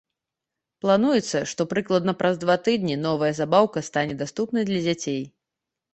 [0.85, 5.21] Плануецца, што прыкладна праз два тыдні новая забаўка стане даступнай для дзяцей.